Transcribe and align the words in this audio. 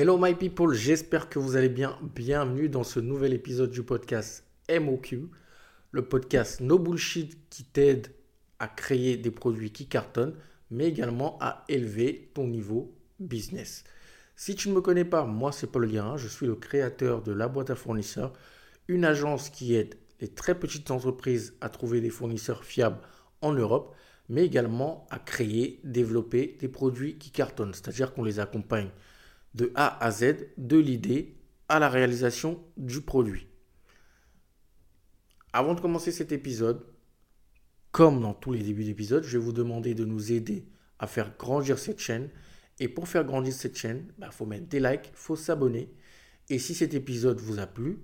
Hello 0.00 0.16
my 0.16 0.32
people, 0.32 0.74
j'espère 0.74 1.28
que 1.28 1.40
vous 1.40 1.56
allez 1.56 1.68
bien. 1.68 1.98
Bienvenue 2.14 2.68
dans 2.68 2.84
ce 2.84 3.00
nouvel 3.00 3.32
épisode 3.32 3.72
du 3.72 3.82
podcast 3.82 4.44
MOQ, 4.70 5.22
le 5.90 6.02
podcast 6.06 6.60
No 6.60 6.78
Bullshit 6.78 7.36
qui 7.50 7.64
t'aide 7.64 8.06
à 8.60 8.68
créer 8.68 9.16
des 9.16 9.32
produits 9.32 9.72
qui 9.72 9.88
cartonnent, 9.88 10.36
mais 10.70 10.86
également 10.86 11.36
à 11.40 11.64
élever 11.68 12.30
ton 12.32 12.46
niveau 12.46 12.94
business. 13.18 13.82
Si 14.36 14.54
tu 14.54 14.68
ne 14.68 14.74
me 14.74 14.80
connais 14.80 15.04
pas, 15.04 15.24
moi 15.24 15.50
c'est 15.50 15.66
Paul 15.66 15.88
Guérin, 15.88 16.16
je 16.16 16.28
suis 16.28 16.46
le 16.46 16.54
créateur 16.54 17.20
de 17.20 17.32
La 17.32 17.48
Boîte 17.48 17.70
à 17.70 17.74
Fournisseurs, 17.74 18.32
une 18.86 19.04
agence 19.04 19.50
qui 19.50 19.74
aide 19.74 19.96
les 20.20 20.28
très 20.28 20.56
petites 20.56 20.92
entreprises 20.92 21.56
à 21.60 21.70
trouver 21.70 22.00
des 22.00 22.10
fournisseurs 22.10 22.62
fiables 22.62 23.00
en 23.40 23.52
Europe, 23.52 23.96
mais 24.28 24.44
également 24.44 25.08
à 25.10 25.18
créer, 25.18 25.80
développer 25.82 26.56
des 26.60 26.68
produits 26.68 27.18
qui 27.18 27.32
cartonnent, 27.32 27.74
c'est-à-dire 27.74 28.14
qu'on 28.14 28.22
les 28.22 28.38
accompagne 28.38 28.90
de 29.54 29.72
A 29.74 30.04
à 30.04 30.10
Z, 30.10 30.34
de 30.56 30.78
l'idée 30.78 31.36
à 31.68 31.78
la 31.78 31.88
réalisation 31.88 32.62
du 32.76 33.00
produit. 33.00 33.48
Avant 35.52 35.74
de 35.74 35.80
commencer 35.80 36.12
cet 36.12 36.32
épisode, 36.32 36.84
comme 37.90 38.20
dans 38.20 38.34
tous 38.34 38.52
les 38.52 38.62
débuts 38.62 38.84
d'épisode, 38.84 39.24
je 39.24 39.38
vais 39.38 39.44
vous 39.44 39.52
demander 39.52 39.94
de 39.94 40.04
nous 40.04 40.32
aider 40.32 40.68
à 40.98 41.06
faire 41.06 41.36
grandir 41.38 41.78
cette 41.78 42.00
chaîne. 42.00 42.28
Et 42.80 42.88
pour 42.88 43.08
faire 43.08 43.24
grandir 43.24 43.52
cette 43.52 43.76
chaîne, 43.76 44.04
il 44.08 44.20
bah, 44.20 44.30
faut 44.30 44.46
mettre 44.46 44.68
des 44.68 44.80
likes, 44.80 45.08
il 45.10 45.16
faut 45.16 45.36
s'abonner. 45.36 45.92
Et 46.48 46.58
si 46.58 46.74
cet 46.74 46.94
épisode 46.94 47.40
vous 47.40 47.58
a 47.58 47.66
plu, 47.66 47.98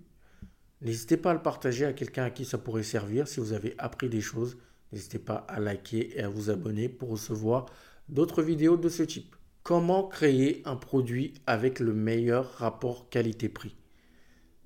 n'hésitez 0.81 1.17
pas 1.17 1.31
à 1.31 1.35
le 1.35 1.43
partager 1.43 1.85
à 1.85 1.93
quelqu'un 1.93 2.25
à 2.25 2.31
qui 2.31 2.45
ça 2.45 2.59
pourrait 2.59 2.83
servir. 2.83 3.29
Si 3.29 3.41
vous 3.41 3.53
avez 3.53 3.75
appris 3.79 4.09
des 4.09 4.21
choses, 4.21 4.57
n'hésitez 4.93 5.19
pas 5.19 5.47
à 5.49 5.61
liker 5.61 6.19
et 6.19 6.23
à 6.23 6.29
vous 6.29 6.51
abonner 6.51 6.89
pour 6.89 7.11
recevoir 7.11 7.67
d'autres 8.09 8.43
vidéos 8.43 8.77
de 8.77 8.89
ce 8.89 9.03
type. 9.03 9.37
Comment 9.65 10.07
créer 10.07 10.61
un 10.67 10.77
produit 10.77 11.33
avec 11.47 11.81
le 11.81 11.95
meilleur 11.95 12.53
rapport 12.59 13.09
qualité-prix? 13.09 13.75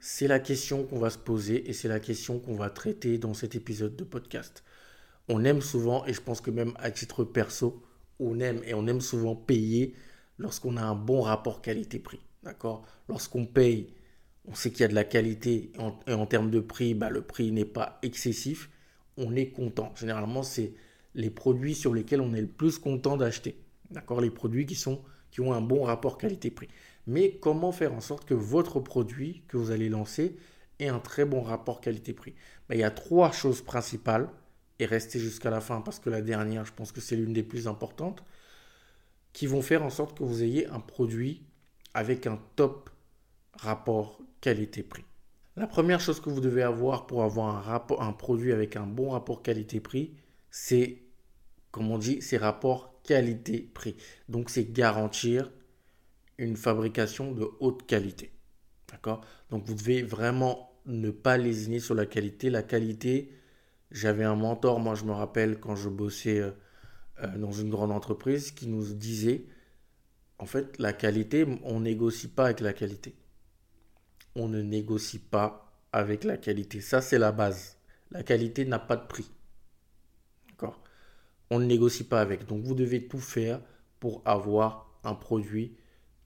C'est 0.01 0.27
la 0.27 0.41
question 0.41 0.83
qu'on 0.87 0.99
va 0.99 1.11
se 1.11 1.19
poser 1.19 1.71
et 1.71 1.73
c'est 1.73 1.87
la 1.87 2.01
question 2.01 2.41
qu'on 2.41 2.57
va 2.57 2.69
traiter 2.69 3.17
dans 3.17 3.33
cet 3.33 3.55
épisode 3.55 3.95
de 3.95 4.03
podcast. 4.03 4.65
On 5.29 5.45
aime 5.45 5.61
souvent, 5.61 6.05
et 6.07 6.13
je 6.13 6.21
pense 6.21 6.41
que 6.41 6.51
même 6.51 6.73
à 6.81 6.91
titre 6.91 7.23
perso, 7.23 7.81
on 8.19 8.41
aime 8.41 8.61
et 8.65 8.75
on 8.75 8.89
aime 8.89 9.01
souvent 9.01 9.37
payer 9.37 9.95
lorsqu'on 10.37 10.77
a 10.77 10.83
un 10.83 10.97
bon 10.97 11.21
rapport 11.21 11.63
qualité-prix. 11.63 12.19
D'accord? 12.43 12.85
Lorsqu'on 13.09 13.47
paye, 13.47 13.95
on 14.47 14.57
sait 14.57 14.73
qu'il 14.73 14.81
y 14.81 14.85
a 14.85 14.89
de 14.89 14.97
la 14.97 15.05
qualité 15.05 15.71
et 16.09 16.13
en, 16.13 16.27
termes 16.27 16.51
de 16.51 16.59
prix, 16.59 16.95
bah, 16.95 17.09
le 17.09 17.23
prix 17.23 17.53
n'est 17.53 17.65
pas 17.65 18.01
excessif. 18.03 18.69
On 19.17 19.37
est 19.37 19.51
content. 19.51 19.95
Généralement, 19.95 20.43
c'est 20.43 20.75
les 21.15 21.31
produits 21.31 21.77
sur 21.77 21.95
lesquels 21.95 22.21
on 22.21 22.35
est 22.35 22.41
le 22.41 22.49
plus 22.49 22.81
content 22.81 23.17
d'acheter. 23.17 23.63
D'accord 23.91 24.21
Les 24.21 24.31
produits 24.31 24.67
qui, 24.67 24.75
sont, 24.75 25.03
qui 25.31 25.41
ont 25.41 25.53
un 25.53 25.61
bon 25.61 25.83
rapport 25.83 26.19
qualité-prix. 26.19 26.69
Mais 27.07 27.39
comment 27.39 27.73
faire 27.73 27.95
en 27.95 28.01
sorte 28.01 28.27
que 28.27 28.35
votre 28.35 28.81
produit 28.81 29.43
que 29.49 29.57
vous 29.57 29.71
allez 29.71 29.89
lancer 29.89 30.37
ait 30.79 30.89
un 30.89 31.01
très 31.01 31.25
bon 31.25 31.43
rapport 31.43 31.81
qualité-prix? 31.81 32.35
Ben, 32.69 32.75
Il 32.75 32.81
y 32.81 32.85
a 32.85 32.91
trois 32.91 33.33
choses 33.33 33.63
principales, 33.63 34.29
et 34.79 34.87
restez 34.87 35.19
jusqu'à 35.19 35.51
la 35.51 35.61
fin 35.61 35.81
parce 35.81 35.99
que 35.99 36.11
la 36.11 36.23
dernière, 36.23 36.65
je 36.65 36.73
pense 36.73 36.93
que 36.93 37.01
c'est 37.01 37.17
l'une 37.17 37.33
des 37.33 37.43
plus 37.43 37.67
importantes, 37.67 38.23
qui 39.33 39.47
vont 39.47 39.63
faire 39.63 39.83
en 39.83 39.91
sorte 39.91 40.17
que 40.19 40.25
vous 40.25 40.43
ayez 40.43 40.67
un 40.69 40.81
produit 40.81 41.43
avec 41.95 42.27
un 42.27 42.39
top 42.57 42.91
rapport 43.55 44.21
qualité-prix. 44.41 45.05
La 45.57 45.67
première 45.67 46.01
chose 46.01 46.21
que 46.21 46.31
vous 46.31 46.41
devez 46.41 46.63
avoir 46.63 47.07
pour 47.07 47.25
avoir 47.25 47.57
un, 47.57 47.61
rapport, 47.61 48.03
un 48.03 48.13
produit 48.13 48.53
avec 48.53 48.77
un 48.77 48.87
bon 48.87 49.11
rapport 49.11 49.43
qualité-prix, 49.43 50.15
c'est, 50.51 51.03
comme 51.73 51.91
on 51.91 51.99
dit, 51.99 52.23
ces 52.23 52.37
rapports 52.37 52.98
qualité-prix. 53.09 53.97
Donc, 54.29 54.51
c'est 54.51 54.71
garantir 54.71 55.51
une 56.37 56.57
fabrication 56.57 57.33
de 57.33 57.49
haute 57.59 57.87
qualité. 57.87 58.31
D'accord? 58.91 59.25
Donc, 59.49 59.65
vous 59.65 59.75
devez 59.75 60.03
vraiment 60.03 60.71
ne 60.85 61.11
pas 61.11 61.39
lésiner 61.39 61.81
sur 61.81 61.95
la 61.95 62.05
qualité. 62.05 62.51
La 62.51 62.63
qualité, 62.63 63.33
j'avais 63.91 64.25
un 64.25 64.37
mentor, 64.37 64.79
moi, 64.79 64.95
je 64.95 65.05
me 65.05 65.13
rappelle 65.13 65.59
quand 65.59 65.75
je 65.75 65.89
bossais 65.89 66.39
euh, 66.39 66.51
euh, 67.23 67.39
dans 67.39 67.51
une 67.51 67.71
grande 67.71 67.93
entreprise, 67.93 68.51
qui 68.51 68.69
nous 68.69 68.93
disait 68.93 69.47
en 70.39 70.47
fait, 70.47 70.79
la 70.79 70.93
qualité, 70.93 71.47
on 71.65 71.81
négocie 71.81 72.29
pas 72.29 72.45
avec 72.45 72.61
la 72.61 72.73
qualité. 72.75 73.17
On 74.37 74.49
ne 74.49 74.61
négocie 74.61 75.19
pas 75.19 75.73
avec 75.93 76.25
la 76.25 76.37
qualité. 76.37 76.81
Ça, 76.81 77.01
c'est 77.01 77.19
la 77.19 77.33
base. 77.33 77.79
La 78.11 78.23
qualité 78.23 78.65
n'a 78.67 78.79
pas 78.79 78.97
de 78.97 79.07
prix 79.07 79.29
on 81.51 81.59
ne 81.59 81.65
négocie 81.65 82.05
pas 82.05 82.21
avec. 82.21 82.47
Donc 82.47 82.63
vous 82.63 82.75
devez 82.75 83.07
tout 83.07 83.21
faire 83.21 83.61
pour 84.01 84.23
avoir 84.25 84.91
un 85.05 85.15
produit 85.15 85.77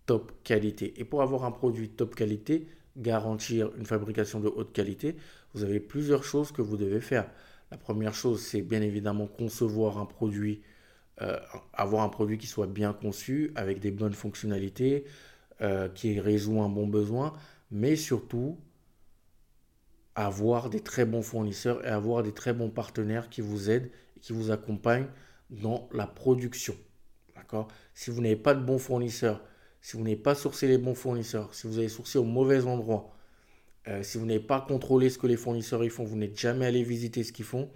top 0.06 0.32
qualité. 0.44 1.00
Et 1.00 1.04
pour 1.04 1.22
avoir 1.22 1.44
un 1.44 1.50
produit 1.50 1.88
top 1.88 2.14
qualité, 2.14 2.66
garantir 2.96 3.70
une 3.76 3.86
fabrication 3.86 4.40
de 4.40 4.48
haute 4.48 4.72
qualité, 4.72 5.16
vous 5.54 5.62
avez 5.64 5.80
plusieurs 5.80 6.24
choses 6.24 6.52
que 6.52 6.62
vous 6.62 6.76
devez 6.76 7.00
faire. 7.00 7.30
La 7.70 7.78
première 7.78 8.14
chose, 8.14 8.42
c'est 8.42 8.62
bien 8.62 8.82
évidemment 8.82 9.26
concevoir 9.26 9.98
un 9.98 10.04
produit, 10.04 10.62
euh, 11.22 11.38
avoir 11.72 12.02
un 12.02 12.08
produit 12.08 12.38
qui 12.38 12.46
soit 12.46 12.66
bien 12.66 12.92
conçu, 12.92 13.50
avec 13.54 13.80
des 13.80 13.90
bonnes 13.90 14.12
fonctionnalités, 14.12 15.04
euh, 15.60 15.88
qui 15.88 16.20
résout 16.20 16.60
un 16.60 16.68
bon 16.68 16.86
besoin, 16.86 17.32
mais 17.70 17.96
surtout 17.96 18.58
avoir 20.14 20.68
des 20.68 20.80
très 20.80 21.06
bons 21.06 21.22
fournisseurs 21.22 21.84
et 21.86 21.88
avoir 21.88 22.22
des 22.22 22.32
très 22.32 22.52
bons 22.52 22.68
partenaires 22.68 23.30
qui 23.30 23.40
vous 23.40 23.70
aident 23.70 23.90
qui 24.22 24.32
vous 24.32 24.50
accompagne 24.50 25.06
dans 25.50 25.88
la 25.92 26.06
production. 26.06 26.74
D'accord? 27.36 27.68
Si 27.92 28.10
vous 28.10 28.22
n'avez 28.22 28.36
pas 28.36 28.54
de 28.54 28.64
bons 28.64 28.78
fournisseurs, 28.78 29.42
si 29.82 29.96
vous 29.96 30.04
n'avez 30.04 30.16
pas 30.16 30.34
sourcé 30.34 30.68
les 30.68 30.78
bons 30.78 30.94
fournisseurs, 30.94 31.52
si 31.54 31.66
vous 31.66 31.78
avez 31.78 31.88
sourcé 31.88 32.18
au 32.18 32.24
mauvais 32.24 32.64
endroit, 32.64 33.14
euh, 33.88 34.02
si 34.02 34.16
vous 34.16 34.24
n'avez 34.24 34.40
pas 34.40 34.60
contrôlé 34.60 35.10
ce 35.10 35.18
que 35.18 35.26
les 35.26 35.36
fournisseurs 35.36 35.82
ils 35.82 35.90
font, 35.90 36.04
vous 36.04 36.16
n'êtes 36.16 36.38
jamais 36.38 36.66
allé 36.66 36.84
visiter 36.84 37.24
ce 37.24 37.32
qu'ils 37.32 37.44
font, 37.44 37.68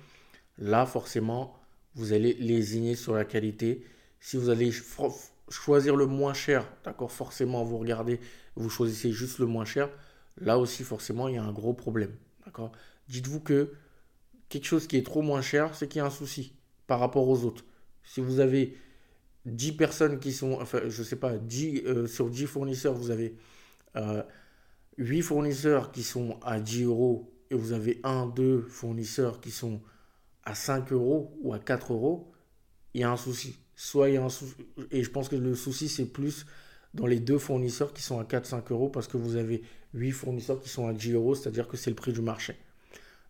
là 0.57 0.87
forcément, 0.87 1.59
vous 1.95 2.13
allez 2.13 2.35
lésigner 2.35 2.95
sur 2.95 3.15
la 3.15 3.25
qualité. 3.25 3.85
Si 4.21 4.37
vous 4.37 4.49
allez 4.51 4.71
choisir 5.49 5.97
le 5.97 6.07
moins 6.07 6.33
cher, 6.35 6.71
d'accord, 6.85 7.11
forcément 7.11 7.65
vous 7.65 7.79
regardez, 7.79 8.21
vous 8.55 8.71
choisissez 8.71 9.11
juste 9.11 9.41
le 9.41 9.47
moins 9.47 9.65
cher, 9.65 9.91
là 10.39 10.59
aussi 10.59 10.85
forcément 10.85 11.27
il 11.27 11.35
y 11.35 11.39
a 11.39 11.43
un 11.43 11.53
gros 11.53 11.75
problème, 11.75 12.15
d'accord? 12.45 12.71
Dites-vous 13.09 13.41
que 13.41 13.73
quelque 14.49 14.67
chose 14.67 14.87
qui 14.87 14.97
est 14.97 15.05
trop 15.05 15.23
moins 15.23 15.43
cher, 15.43 15.75
c'est 15.75 15.89
qu'il 15.89 15.99
y 15.99 16.03
a 16.03 16.07
un 16.07 16.11
souci 16.11 16.55
par 16.87 17.01
rapport 17.01 17.29
aux 17.29 17.45
autres. 17.45 17.65
Si 18.05 18.21
vous 18.21 18.41
avez 18.41 18.77
10 19.47 19.73
personnes 19.73 20.19
qui 20.19 20.33
sont, 20.33 20.59
enfin, 20.61 20.81
je 20.89 21.03
sais 21.03 21.17
pas, 21.17 21.39
10, 21.39 21.83
euh, 21.87 22.07
sur 22.07 22.31
10 22.31 22.47
fournisseurs, 22.47 22.95
vous 22.95 23.11
avez 23.11 23.37
8 24.99 25.19
euh, 25.19 25.23
fournisseurs 25.23 25.93
qui 25.93 26.03
sont 26.03 26.39
à 26.43 26.61
10 26.61 26.85
euros 26.85 27.33
et 27.51 27.55
vous 27.55 27.73
avez 27.73 28.01
1, 28.03 28.27
2 28.27 28.63
fournisseurs 28.63 29.41
qui 29.41 29.51
sont 29.51 29.81
à 30.45 30.55
5 30.55 30.93
euros 30.93 31.37
ou 31.43 31.53
à 31.53 31.59
4 31.59 31.93
euros, 31.93 32.33
il 32.95 33.01
y 33.01 33.05
a 33.05 33.11
un 33.11 33.17
souci. 33.17 33.59
Soit 33.75 34.09
il 34.09 34.15
y 34.15 34.17
a 34.17 34.25
un 34.25 34.29
souci, 34.29 34.55
et 34.91 35.03
je 35.03 35.11
pense 35.11 35.29
que 35.29 35.37
le 35.37 35.55
souci, 35.55 35.89
c'est 35.89 36.07
plus 36.07 36.47
dans 36.95 37.07
les 37.07 37.21
deux 37.21 37.39
fournisseurs 37.39 37.93
qui 37.93 38.03
sont 38.03 38.19
à 38.19 38.25
4-5 38.25 38.73
euros 38.73 38.89
parce 38.89 39.07
que 39.07 39.17
vous 39.17 39.37
avez 39.37 39.63
8 39.95 40.13
fournisseurs 40.13 40.61
qui 40.61 40.69
sont 40.69 40.89
à 40.89 40.93
10 40.93 41.13
euros, 41.13 41.35
c'est-à-dire 41.35 41.69
que 41.69 41.77
c'est 41.77 41.91
le 41.91 41.97
prix 41.97 42.13
du 42.13 42.23
marché. 42.23 42.57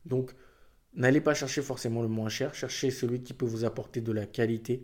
Donc, 0.04 0.34
N'allez 0.96 1.20
pas 1.20 1.34
chercher 1.34 1.60
forcément 1.60 2.00
le 2.00 2.08
moins 2.08 2.30
cher, 2.30 2.54
cherchez 2.54 2.90
celui 2.90 3.22
qui 3.22 3.34
peut 3.34 3.44
vous 3.44 3.64
apporter 3.64 4.00
de 4.00 4.12
la 4.12 4.24
qualité, 4.24 4.82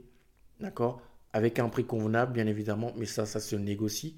d'accord? 0.60 1.00
Avec 1.32 1.58
un 1.58 1.70
prix 1.70 1.84
convenable, 1.86 2.34
bien 2.34 2.46
évidemment, 2.46 2.92
mais 2.98 3.06
ça, 3.06 3.24
ça 3.24 3.40
se 3.40 3.56
négocie. 3.56 4.16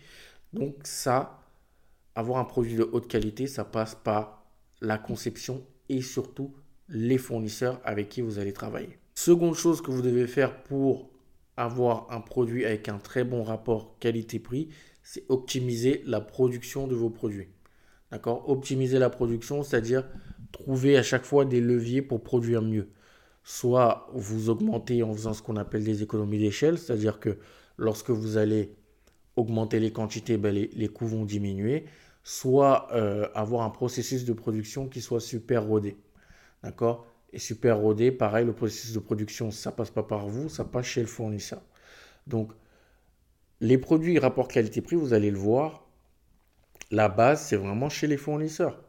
Donc 0.52 0.74
ça, 0.82 1.40
avoir 2.16 2.40
un 2.40 2.44
produit 2.44 2.74
de 2.74 2.82
haute 2.82 3.06
qualité, 3.06 3.46
ça 3.46 3.64
passe 3.64 3.94
par 3.94 4.44
la 4.80 4.98
conception 4.98 5.64
et 5.88 6.02
surtout 6.02 6.52
les 6.88 7.16
fournisseurs 7.16 7.80
avec 7.84 8.08
qui 8.08 8.22
vous 8.22 8.40
allez 8.40 8.52
travailler. 8.52 8.98
Seconde 9.14 9.54
chose 9.54 9.80
que 9.80 9.92
vous 9.92 10.02
devez 10.02 10.26
faire 10.26 10.64
pour 10.64 11.10
avoir 11.56 12.10
un 12.10 12.20
produit 12.20 12.64
avec 12.64 12.88
un 12.88 12.98
très 12.98 13.22
bon 13.22 13.44
rapport 13.44 13.96
qualité-prix, 14.00 14.70
c'est 15.04 15.24
optimiser 15.28 16.02
la 16.06 16.20
production 16.20 16.88
de 16.88 16.96
vos 16.96 17.10
produits. 17.10 17.48
D'accord? 18.10 18.48
Optimiser 18.48 18.98
la 18.98 19.10
production, 19.10 19.62
c'est-à-dire 19.62 20.04
trouver 20.54 20.96
à 20.96 21.02
chaque 21.02 21.24
fois 21.24 21.44
des 21.44 21.60
leviers 21.60 22.00
pour 22.00 22.22
produire 22.22 22.62
mieux. 22.62 22.88
Soit 23.42 24.08
vous 24.14 24.48
augmentez 24.48 25.02
en 25.02 25.12
faisant 25.12 25.34
ce 25.34 25.42
qu'on 25.42 25.56
appelle 25.56 25.84
des 25.84 26.02
économies 26.02 26.38
d'échelle, 26.38 26.78
c'est-à-dire 26.78 27.20
que 27.20 27.38
lorsque 27.76 28.10
vous 28.10 28.36
allez 28.38 28.72
augmenter 29.36 29.80
les 29.80 29.92
quantités, 29.92 30.38
ben 30.38 30.54
les, 30.54 30.88
coûts 30.88 31.08
vont 31.08 31.24
diminuer. 31.24 31.84
Soit 32.22 32.88
euh, 32.92 33.28
avoir 33.34 33.62
un 33.62 33.70
processus 33.70 34.24
de 34.24 34.32
production 34.32 34.88
qui 34.88 35.02
soit 35.02 35.20
super 35.20 35.64
rodé. 35.64 35.96
D'accord? 36.62 37.04
Et 37.32 37.38
super 37.38 37.78
rodé, 37.78 38.12
pareil, 38.12 38.46
le 38.46 38.54
processus 38.54 38.92
de 38.92 39.00
production, 39.00 39.50
ça 39.50 39.72
passe 39.72 39.90
pas 39.90 40.04
par 40.04 40.28
vous, 40.28 40.48
ça 40.48 40.64
passe 40.64 40.86
chez 40.86 41.00
le 41.00 41.08
fournisseur. 41.08 41.60
Donc, 42.28 42.52
les 43.60 43.76
produits 43.76 44.18
rapport 44.18 44.48
qualité-prix, 44.48 44.96
vous 44.96 45.12
allez 45.12 45.32
le 45.32 45.38
voir, 45.38 45.86
la 46.90 47.08
base, 47.08 47.42
c'est 47.42 47.56
vraiment 47.56 47.88
chez 47.88 48.06
les 48.06 48.16
fournisseurs 48.16 48.80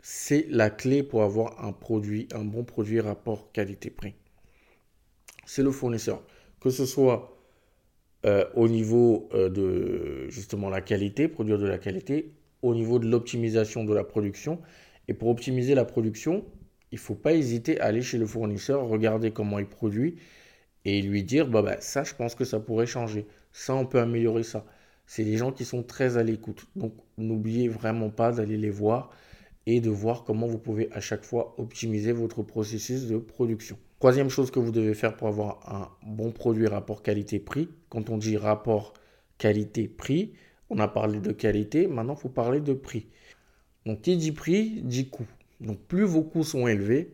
c'est 0.00 0.46
la 0.50 0.70
clé 0.70 1.02
pour 1.02 1.22
avoir 1.22 1.64
un 1.64 1.72
produit, 1.72 2.28
un 2.32 2.44
bon 2.44 2.64
produit 2.64 3.00
rapport 3.00 3.52
qualité-prix. 3.52 4.14
C'est 5.46 5.62
le 5.62 5.70
fournisseur. 5.70 6.22
Que 6.60 6.70
ce 6.70 6.86
soit 6.86 7.36
euh, 8.26 8.44
au 8.54 8.68
niveau 8.68 9.28
euh, 9.32 9.48
de 9.48 10.28
justement 10.28 10.70
la 10.70 10.80
qualité, 10.80 11.28
produire 11.28 11.58
de 11.58 11.66
la 11.66 11.78
qualité, 11.78 12.32
au 12.62 12.74
niveau 12.74 12.98
de 12.98 13.06
l'optimisation 13.06 13.84
de 13.84 13.94
la 13.94 14.04
production. 14.04 14.60
Et 15.08 15.14
pour 15.14 15.28
optimiser 15.28 15.74
la 15.74 15.84
production, 15.84 16.44
il 16.92 16.96
ne 16.96 17.00
faut 17.00 17.14
pas 17.14 17.34
hésiter 17.34 17.80
à 17.80 17.86
aller 17.86 18.02
chez 18.02 18.18
le 18.18 18.26
fournisseur, 18.26 18.86
regarder 18.88 19.30
comment 19.30 19.58
il 19.58 19.66
produit 19.66 20.16
et 20.84 21.02
lui 21.02 21.22
dire 21.22 21.48
bah, 21.48 21.62
bah, 21.62 21.80
ça, 21.80 22.04
je 22.04 22.14
pense 22.14 22.34
que 22.34 22.44
ça 22.44 22.60
pourrait 22.60 22.86
changer. 22.86 23.26
Ça, 23.52 23.74
on 23.74 23.86
peut 23.86 24.00
améliorer 24.00 24.42
ça. 24.42 24.64
C'est 25.06 25.24
des 25.24 25.36
gens 25.36 25.52
qui 25.52 25.64
sont 25.64 25.82
très 25.82 26.16
à 26.16 26.22
l'écoute. 26.22 26.66
Donc, 26.76 26.94
n'oubliez 27.16 27.68
vraiment 27.68 28.10
pas 28.10 28.32
d'aller 28.32 28.56
les 28.58 28.70
voir 28.70 29.10
et 29.70 29.80
de 29.80 29.90
voir 29.90 30.24
comment 30.24 30.46
vous 30.46 30.56
pouvez 30.56 30.90
à 30.92 31.00
chaque 31.00 31.26
fois 31.26 31.54
optimiser 31.58 32.12
votre 32.12 32.42
processus 32.42 33.06
de 33.06 33.18
production. 33.18 33.76
Troisième 34.00 34.30
chose 34.30 34.50
que 34.50 34.58
vous 34.58 34.70
devez 34.70 34.94
faire 34.94 35.14
pour 35.14 35.28
avoir 35.28 35.60
un 35.70 35.90
bon 36.10 36.32
produit 36.32 36.66
rapport 36.66 37.02
qualité-prix. 37.02 37.68
Quand 37.90 38.08
on 38.08 38.16
dit 38.16 38.38
rapport 38.38 38.94
qualité-prix, 39.36 40.32
on 40.70 40.78
a 40.78 40.88
parlé 40.88 41.20
de 41.20 41.32
qualité, 41.32 41.86
maintenant 41.86 42.14
il 42.14 42.20
faut 42.20 42.30
parler 42.30 42.62
de 42.62 42.72
prix. 42.72 43.08
Donc 43.84 44.00
qui 44.00 44.16
dit 44.16 44.32
prix 44.32 44.80
dit 44.80 45.10
coût. 45.10 45.28
Donc 45.60 45.78
plus 45.80 46.04
vos 46.04 46.22
coûts 46.22 46.44
sont 46.44 46.66
élevés, 46.66 47.12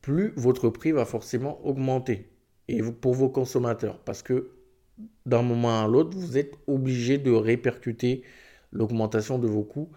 plus 0.00 0.32
votre 0.36 0.68
prix 0.68 0.92
va 0.92 1.04
forcément 1.04 1.66
augmenter. 1.66 2.30
Et 2.68 2.82
pour 2.84 3.14
vos 3.14 3.30
consommateurs, 3.30 3.98
parce 4.04 4.22
que 4.22 4.52
d'un 5.26 5.42
moment 5.42 5.82
à 5.82 5.88
l'autre, 5.88 6.16
vous 6.16 6.38
êtes 6.38 6.54
obligé 6.68 7.18
de 7.18 7.32
répercuter 7.32 8.22
l'augmentation 8.70 9.40
de 9.40 9.48
vos 9.48 9.64
coûts 9.64 9.90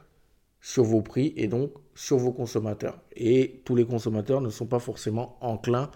sur 0.61 0.83
vos 0.83 1.01
prix 1.01 1.33
et 1.35 1.47
donc 1.47 1.71
sur 1.95 2.17
vos 2.17 2.31
consommateurs. 2.31 2.99
Et 3.15 3.61
tous 3.65 3.75
les 3.75 3.85
consommateurs 3.85 4.41
ne 4.41 4.49
sont 4.49 4.65
pas 4.65 4.79
forcément 4.79 5.37
enclins 5.41 5.89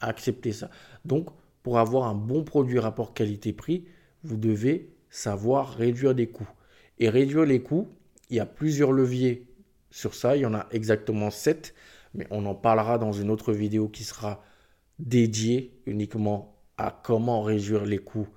à 0.00 0.08
accepter 0.08 0.52
ça. 0.52 0.70
Donc, 1.04 1.28
pour 1.62 1.78
avoir 1.78 2.08
un 2.08 2.14
bon 2.14 2.44
produit 2.44 2.78
rapport 2.78 3.14
qualité-prix, 3.14 3.86
vous 4.22 4.36
devez 4.36 4.90
savoir 5.10 5.74
réduire 5.74 6.14
les 6.14 6.28
coûts. 6.28 6.48
Et 6.98 7.08
réduire 7.08 7.44
les 7.44 7.62
coûts, 7.62 7.88
il 8.30 8.36
y 8.36 8.40
a 8.40 8.46
plusieurs 8.46 8.92
leviers 8.92 9.46
sur 9.90 10.14
ça. 10.14 10.36
Il 10.36 10.42
y 10.42 10.46
en 10.46 10.54
a 10.54 10.66
exactement 10.70 11.30
7, 11.30 11.74
mais 12.14 12.26
on 12.30 12.46
en 12.46 12.54
parlera 12.54 12.98
dans 12.98 13.12
une 13.12 13.30
autre 13.30 13.52
vidéo 13.52 13.88
qui 13.88 14.04
sera 14.04 14.42
dédiée 14.98 15.80
uniquement 15.86 16.56
à 16.76 16.90
comment 16.90 17.42
réduire 17.42 17.84
les 17.84 17.98
coûts 17.98 18.28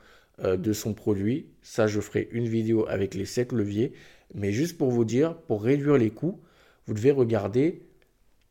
euh, 0.44 0.58
de 0.58 0.74
son 0.74 0.94
produit. 0.94 1.48
Ça, 1.62 1.88
je 1.88 2.00
ferai 2.00 2.28
une 2.32 2.48
vidéo 2.48 2.86
avec 2.88 3.14
les 3.16 3.26
7 3.26 3.52
leviers. 3.52 3.94
Mais 4.34 4.52
juste 4.52 4.78
pour 4.78 4.92
vous 4.92 5.06
dire, 5.06 5.36
pour 5.36 5.64
réduire 5.64 5.98
les 5.98 6.10
coûts, 6.10 6.40
vous 6.88 6.94
devez 6.94 7.12
regarder 7.12 7.82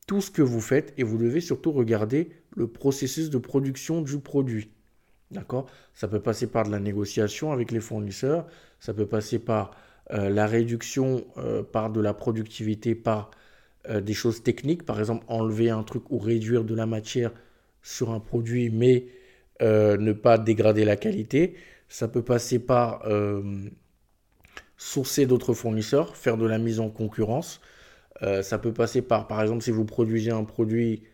tout 0.07 0.21
ce 0.21 0.31
que 0.31 0.43
vous 0.43 0.61
faites 0.61 0.93
et 0.99 1.03
vous 1.03 1.19
devez 1.19 1.41
surtout 1.41 1.73
regarder 1.73 2.31
le 2.57 2.67
processus 2.67 3.31
de 3.31 3.39
production 3.39 4.03
du 4.03 4.19
produit. 4.19 4.71
D'accord? 5.31 5.67
Ça 5.95 6.09
peut 6.09 6.21
passer 6.21 6.49
par 6.49 6.65
de 6.65 6.71
la 6.71 6.81
négociation 6.81 7.53
avec 7.53 7.71
les 7.71 7.81
fournisseurs, 7.81 8.47
ça 8.81 8.93
peut 8.93 9.07
passer 9.07 9.39
par 9.39 9.71
euh, 10.13 10.29
la 10.29 10.47
réduction 10.47 11.25
euh, 11.37 11.63
par 11.63 11.91
de 11.91 12.01
la 12.01 12.13
productivité, 12.13 12.97
par 12.97 13.31
euh, 13.89 14.01
des 14.01 14.15
choses 14.15 14.43
techniques, 14.43 14.85
par 14.85 14.99
exemple 14.99 15.25
enlever 15.29 15.71
un 15.71 15.85
truc 15.85 16.11
ou 16.11 16.19
réduire 16.19 16.65
de 16.65 16.75
la 16.75 16.87
matière 16.87 17.31
sur 17.83 18.11
un 18.11 18.21
produit, 18.21 18.71
mais 18.71 19.07
ne 19.63 20.13
pas 20.13 20.39
dégrader 20.39 20.87
la 20.87 20.97
qualité. 20.97 21.55
Ça 21.89 22.09
peut 22.09 22.23
passer 22.23 22.59
par 22.59 23.05
sourcer 24.81 25.27
d'autres 25.27 25.55
fournisseurs, 25.55 26.17
faire 26.17 26.37
de 26.39 26.47
la 26.47 26.59
mise 26.59 26.81
en 26.81 26.89
concurrence. 26.89 27.61
ça 28.43 28.59
peut 28.59 28.73
passer 28.73 29.03
par, 29.03 29.27
par 29.29 29.43
exemple, 29.43 29.63
si 29.63 29.71
vous 29.71 29.85
produisez 29.85 30.31
un 30.31 30.45
produit, 30.45 31.05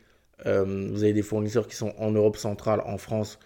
vous 0.44 1.02
avez 1.02 1.12
des 1.12 1.22
fournisseurs 1.22 1.66
qui 1.66 1.76
sont 1.76 1.92
en 1.98 2.12
Europe 2.12 2.36
centrale, 2.36 2.80
en 2.86 2.98
France, 2.98 3.38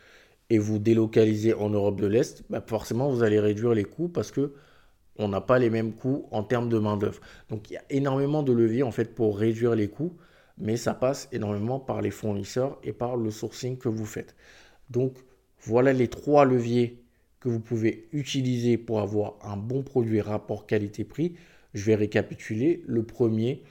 et 0.50 0.58
vous 0.58 0.78
délocalisez 0.78 1.55
en 1.55 1.70
Europe 1.70 2.00
de 2.00 2.06
l'Est, 2.06 2.43
bah 2.50 2.62
forcément 2.67 3.08
vous 3.08 3.22
allez 3.22 3.40
réduire 3.40 3.72
les 3.72 3.84
coûts 3.84 4.08
parce 4.08 4.31
que 4.31 4.52
on 5.17 5.28
n'a 5.28 5.40
pas 5.40 5.58
les 5.58 5.70
mêmes 5.70 5.94
coûts 5.94 6.26
en 6.32 6.43
termes 6.43 6.69
de 6.69 6.78
main-d'œuvre. 6.78 7.20
Donc 7.49 7.70
il 7.70 7.75
y 7.75 7.76
a 7.76 7.84
énormément 7.90 8.43
de 8.43 8.52
leviers 8.52 8.82
en 8.82 8.90
fait 8.90 9.14
pour 9.14 9.38
réduire 9.38 9.75
les 9.75 9.88
coûts, 9.88 10.17
mais 10.58 10.76
ça 10.76 10.94
passe 10.94 11.28
énormément 11.32 11.78
par 11.78 12.02
les 12.02 12.11
fournisseurs 12.11 12.78
et 12.82 12.93
par 12.93 13.17
le 13.17 13.31
sourcing 13.31 13.78
que 13.78 13.88
vous 13.88 14.06
faites. 14.06 14.34
Donc 14.90 15.17
voilà 15.61 15.93
les 15.93 16.08
trois 16.08 16.44
leviers 16.44 17.02
que 17.40 17.48
vous 17.48 17.60
pouvez 17.60 18.06
utiliser 18.12 18.76
pour 18.76 19.00
avoir 19.00 19.34
un 19.42 19.56
bon 19.56 19.82
produit 19.82 20.20
rapport 20.20 20.66
qualité-prix. 20.66 21.34
Je 21.75 21.84
vais 21.84 21.94
récapituler. 21.94 22.82
Le 22.87 23.02
premier, 23.02 23.62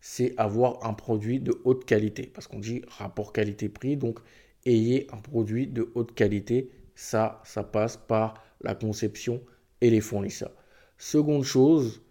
c'est 0.00 0.34
avoir 0.36 0.84
un 0.86 0.92
produit 0.92 1.40
de 1.40 1.54
haute 1.64 1.86
qualité, 1.86 2.30
parce 2.32 2.46
qu'on 2.46 2.58
dit 2.58 2.82
rapport 2.86 3.32
qualité-prix, 3.32 3.96
donc 3.96 4.18
ayez 4.66 5.06
un 5.12 5.16
produit 5.16 5.66
de 5.66 5.90
haute 5.94 6.14
qualité. 6.14 6.70
Ça, 6.94 7.40
ça 7.44 7.64
passe 7.64 7.96
par 7.96 8.44
la 8.60 8.74
conception 8.74 9.42
et 9.80 9.90
les 9.90 10.00
fournisseurs. 10.00 10.54
Seconde 10.98 11.42
chose, 11.44 12.02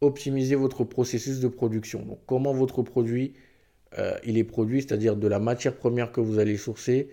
optimisez 0.00 0.56
votre 0.56 0.84
processus 0.84 1.40
de 1.40 1.48
production. 1.48 2.02
Donc, 2.02 2.20
comment 2.26 2.52
votre 2.52 2.82
produit 2.82 3.34
euh, 3.98 4.16
il 4.24 4.38
est 4.38 4.44
produit, 4.44 4.80
c'est-à-dire 4.80 5.16
de 5.16 5.28
la 5.28 5.38
matière 5.38 5.76
première 5.76 6.12
que 6.12 6.20
vous 6.20 6.38
allez 6.38 6.56
sourcer 6.56 7.10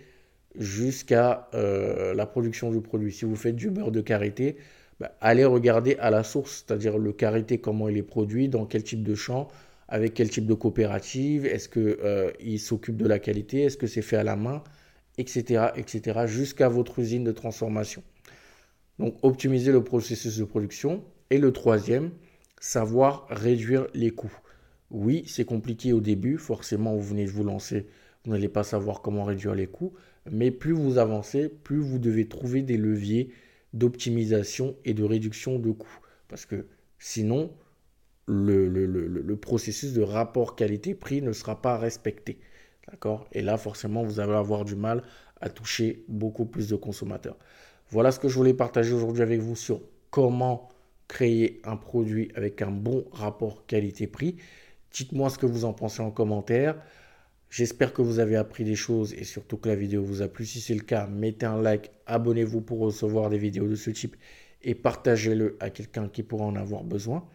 jusqu'à 0.57 1.49
euh, 1.53 2.13
la 2.13 2.25
production 2.25 2.71
du 2.71 2.81
produit. 2.81 3.11
Si 3.11 3.25
vous 3.25 3.35
faites 3.35 3.55
du 3.55 3.69
beurre 3.69 3.91
de 3.91 4.01
karité, 4.01 4.57
bah, 4.99 5.11
allez 5.21 5.45
regarder 5.45 5.95
à 5.99 6.09
la 6.09 6.23
source, 6.23 6.65
c'est-à-dire 6.65 6.97
le 6.97 7.13
karité, 7.13 7.59
comment 7.59 7.87
il 7.87 7.97
est 7.97 8.03
produit, 8.03 8.49
dans 8.49 8.65
quel 8.65 8.83
type 8.83 9.03
de 9.03 9.15
champ, 9.15 9.47
avec 9.87 10.13
quel 10.13 10.29
type 10.29 10.45
de 10.45 10.53
coopérative, 10.53 11.45
est-ce 11.45 11.69
qu'il 11.69 11.97
euh, 12.03 12.57
s'occupe 12.57 12.97
de 12.97 13.07
la 13.07 13.19
qualité, 13.19 13.61
est-ce 13.63 13.77
que 13.77 13.87
c'est 13.87 14.01
fait 14.01 14.17
à 14.17 14.23
la 14.23 14.35
main, 14.35 14.63
etc., 15.17 15.67
etc., 15.75 16.21
jusqu'à 16.25 16.69
votre 16.69 16.99
usine 16.99 17.23
de 17.23 17.31
transformation. 17.31 18.03
Donc, 18.99 19.15
optimiser 19.23 19.71
le 19.71 19.83
processus 19.83 20.37
de 20.37 20.43
production. 20.43 21.03
Et 21.31 21.37
le 21.37 21.53
troisième, 21.53 22.11
savoir 22.59 23.27
réduire 23.29 23.87
les 23.93 24.09
coûts. 24.09 24.35
Oui, 24.91 25.23
c'est 25.27 25.45
compliqué 25.45 25.93
au 25.93 26.01
début, 26.01 26.37
forcément, 26.37 26.95
vous 26.95 27.03
venez 27.03 27.25
de 27.25 27.29
vous 27.29 27.43
lancer, 27.43 27.85
vous 28.25 28.31
n'allez 28.31 28.49
pas 28.49 28.63
savoir 28.63 29.01
comment 29.01 29.23
réduire 29.23 29.55
les 29.55 29.67
coûts, 29.67 29.93
mais 30.29 30.51
plus 30.51 30.73
vous 30.73 30.97
avancez, 30.97 31.49
plus 31.49 31.79
vous 31.79 31.99
devez 31.99 32.27
trouver 32.27 32.61
des 32.61 32.77
leviers 32.77 33.31
d'optimisation 33.73 34.75
et 34.85 34.93
de 34.93 35.03
réduction 35.03 35.59
de 35.59 35.71
coûts. 35.71 35.99
Parce 36.27 36.45
que 36.45 36.67
sinon, 36.97 37.51
le, 38.27 39.35
processus 39.35 39.93
de 39.93 40.01
rapport 40.01 40.55
qualité-prix 40.55 41.21
ne 41.21 41.31
sera 41.31 41.61
pas 41.61 41.77
respecté. 41.77 42.39
D'accord? 42.89 43.27
Et 43.31 43.41
là, 43.41 43.57
forcément, 43.57 44.03
vous 44.03 44.19
allez 44.19 44.33
avoir 44.33 44.65
du 44.65 44.75
mal 44.75 45.03
à 45.41 45.49
toucher 45.49 46.03
beaucoup 46.07 46.45
plus 46.45 46.67
de 46.67 46.75
consommateurs. 46.75 47.37
Voilà 47.89 48.11
ce 48.11 48.19
que 48.19 48.27
je 48.27 48.35
voulais 48.35 48.53
partager 48.53 48.93
aujourd'hui 48.93 49.23
avec 49.23 49.39
vous 49.39 49.55
sur 49.55 49.81
comment 50.11 50.69
créer 51.07 51.59
un 51.63 51.75
produit 51.75 52.31
avec 52.35 52.61
un 52.61 52.71
bon 52.71 53.05
rapport 53.11 53.65
qualité-prix. 53.65 54.37
Dites-moi 54.91 55.29
ce 55.29 55.37
que 55.37 55.45
vous 55.45 55.65
en 55.65 55.73
pensez 55.73 56.01
en 56.01 56.11
commentaire. 56.11 56.75
J'espère 57.49 57.93
que 57.93 58.01
vous 58.01 58.19
avez 58.19 58.35
appris 58.35 58.63
des 58.63 58.75
choses 58.75 59.13
et 59.13 59.23
surtout 59.23 59.57
que 59.57 59.69
la 59.69 59.75
vidéo 59.75 60.03
vous 60.03 60.21
a 60.21 60.27
plu. 60.27 60.45
Si 60.45 60.61
c'est 60.61 60.75
le 60.75 60.81
cas, 60.81 61.07
mettez 61.07 61.45
un 61.45 61.61
like, 61.61 61.91
abonnez-vous 62.05 62.61
pour 62.61 62.79
recevoir 62.79 63.29
des 63.29 63.39
vidéos 63.39 63.67
de 63.67 63.75
ce 63.75 63.89
type 63.89 64.15
et 64.61 64.75
partagez-le 64.75 65.57
à 65.59 65.69
quelqu'un 65.69 66.09
qui 66.09 66.21
pourra 66.23 66.45
en 66.45 66.55
avoir 66.55 66.83
besoin. 66.83 67.27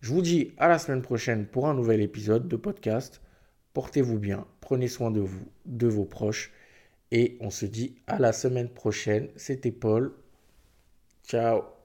Je 0.00 0.12
vous 0.12 0.22
dis 0.22 0.52
à 0.58 0.68
la 0.68 0.78
semaine 0.78 1.02
prochaine 1.02 1.46
pour 1.46 1.66
un 1.68 1.74
nouvel 1.74 2.00
épisode 2.00 2.46
de 2.46 2.56
podcast. 2.56 3.20
Portez-vous 3.72 4.18
bien, 4.18 4.46
prenez 4.60 4.88
soin 4.88 5.10
de 5.10 5.20
vous, 5.20 5.46
de 5.66 5.88
vos 5.88 6.04
proches. 6.04 6.52
Et 7.10 7.36
on 7.40 7.50
se 7.50 7.66
dit 7.66 7.96
à 8.06 8.18
la 8.18 8.32
semaine 8.32 8.68
prochaine. 8.68 9.28
C'était 9.36 9.72
Paul. 9.72 10.12
Ciao 11.26 11.77